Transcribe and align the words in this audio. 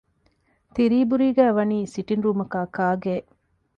ތިރީބުރީގައި 0.73 1.53
ވަނީ 1.57 1.79
ސިޓިންގ 1.93 2.23
ރޫމަކާއި 2.25 2.69
ކާގެއެއް 2.75 3.29